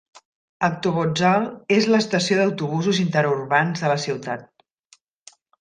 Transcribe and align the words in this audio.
Avtovokzal 0.67 1.45
és 1.75 1.89
l'estació 1.95 2.39
d'autobusos 2.41 3.03
interurbans 3.05 3.85
de 3.85 3.93
la 3.95 4.03
ciutat. 4.07 4.47